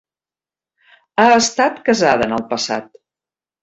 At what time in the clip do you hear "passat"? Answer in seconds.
2.53-2.95